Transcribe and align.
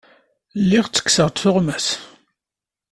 Lliɣ 0.61 0.85
ttekkseɣ-d 0.87 1.35
tuɣmas. 1.37 1.87